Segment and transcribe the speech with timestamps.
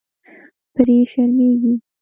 [0.73, 1.73] پرې شرمېږي.